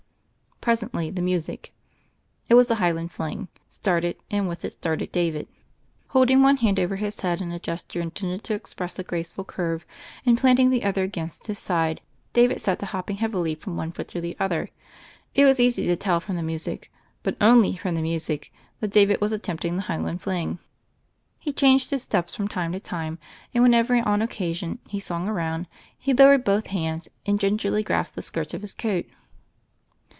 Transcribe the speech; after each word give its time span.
Presently, 0.63 1.09
the 1.09 1.23
music, 1.23 1.73
it 2.47 2.53
was 2.53 2.67
the 2.67 2.75
Highland 2.75 3.11
Fling, 3.11 3.47
started, 3.67 4.17
and 4.29 4.47
with 4.47 4.63
it 4.63 4.73
started 4.73 5.11
David. 5.11 5.47
Holding 6.09 6.43
one 6.43 6.57
hand 6.57 6.79
over 6.79 6.97
his 6.97 7.21
head 7.21 7.41
in 7.41 7.51
a 7.51 7.57
gesture 7.57 7.99
intended 7.99 8.43
to 8.43 8.53
express 8.53 8.99
a 8.99 9.03
grace 9.03 9.33
ful 9.33 9.43
curve, 9.43 9.87
and 10.23 10.37
planting 10.37 10.69
the 10.69 10.83
other 10.83 11.01
against 11.01 11.47
his 11.47 11.57
side, 11.57 11.99
David 12.33 12.61
set 12.61 12.77
to 12.77 12.85
hopping 12.85 13.17
heavily 13.17 13.55
from 13.55 13.75
one 13.75 13.91
foot 13.91 14.07
to 14.09 14.21
the 14.21 14.37
other. 14.39 14.69
It 15.33 15.45
was 15.45 15.59
easy 15.59 15.87
to 15.87 15.97
tell 15.97 16.19
from 16.19 16.35
the 16.35 16.43
music, 16.43 16.91
but 17.23 17.35
only 17.41 17.75
from 17.75 17.95
the 17.95 18.01
music, 18.03 18.53
that 18.81 18.91
David 18.91 19.19
was 19.19 19.33
attemi^ting 19.33 19.77
the 19.77 19.81
Highland 19.87 20.21
Fling. 20.21 20.59
He 21.39 21.51
changed 21.53 21.89
his 21.89 22.03
steps 22.03 22.35
from 22.35 22.47
time 22.47 22.71
to 22.73 22.79
time, 22.79 23.17
and, 23.51 23.63
whenever, 23.63 23.95
on 24.07 24.21
occasion, 24.21 24.77
he 24.87 24.99
swung 24.99 25.27
around, 25.27 25.65
he 25.97 26.13
lowered 26.13 26.43
both 26.43 26.67
hands 26.67 27.09
and 27.25 27.39
gingerly 27.39 27.81
grasped 27.81 28.13
the 28.13 28.21
skirts 28.21 28.53
of 28.53 28.61
his 28.61 28.75
coat. 28.75 29.07